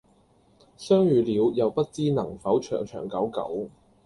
[0.77, 3.69] 相遇了又不知能否長長久久